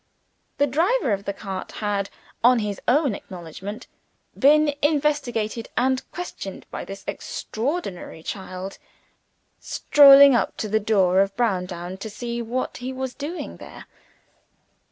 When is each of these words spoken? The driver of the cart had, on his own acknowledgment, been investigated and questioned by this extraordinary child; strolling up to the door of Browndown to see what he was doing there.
The 0.57 0.65
driver 0.65 1.13
of 1.13 1.25
the 1.25 1.31
cart 1.33 1.73
had, 1.73 2.09
on 2.43 2.57
his 2.57 2.81
own 2.87 3.13
acknowledgment, 3.13 3.85
been 4.35 4.73
investigated 4.81 5.69
and 5.77 6.01
questioned 6.11 6.65
by 6.71 6.85
this 6.85 7.03
extraordinary 7.05 8.23
child; 8.23 8.79
strolling 9.59 10.33
up 10.33 10.57
to 10.57 10.67
the 10.67 10.79
door 10.79 11.19
of 11.19 11.35
Browndown 11.37 11.97
to 11.97 12.09
see 12.09 12.41
what 12.41 12.77
he 12.77 12.91
was 12.91 13.13
doing 13.13 13.57
there. 13.57 13.85